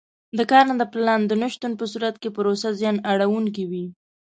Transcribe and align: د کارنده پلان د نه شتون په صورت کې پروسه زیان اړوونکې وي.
د 0.37 0.39
کارنده 0.51 0.85
پلان 0.93 1.21
د 1.25 1.31
نه 1.41 1.47
شتون 1.53 1.71
په 1.79 1.85
صورت 1.91 2.15
کې 2.21 2.29
پروسه 2.35 2.67
زیان 2.79 2.97
اړوونکې 3.11 3.63
وي. 3.71 3.85